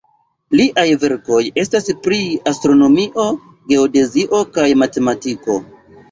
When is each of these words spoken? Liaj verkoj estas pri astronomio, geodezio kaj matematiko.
Liaj 0.59 0.85
verkoj 1.01 1.41
estas 1.63 1.91
pri 2.07 2.17
astronomio, 2.51 3.25
geodezio 3.73 4.39
kaj 4.57 4.65
matematiko. 4.85 5.59